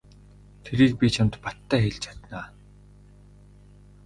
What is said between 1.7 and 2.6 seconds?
хэлж чадна.